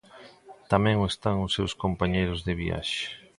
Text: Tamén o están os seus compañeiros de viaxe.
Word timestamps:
Tamén 0.71 0.95
o 1.03 1.09
están 1.11 1.35
os 1.45 1.53
seus 1.57 1.73
compañeiros 1.83 2.39
de 2.47 2.53
viaxe. 2.61 3.01